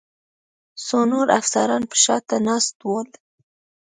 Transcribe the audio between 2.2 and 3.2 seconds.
ته ناست ول.